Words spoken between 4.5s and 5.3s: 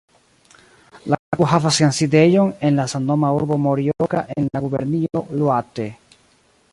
la gubernio